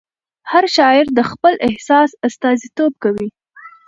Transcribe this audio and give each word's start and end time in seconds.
هر 0.51 0.65
شاعر 0.75 1.05
د 1.17 1.19
خپل 1.31 1.53
احساس 1.67 2.09
استازیتوب 2.27 2.91
کوي. 3.03 3.27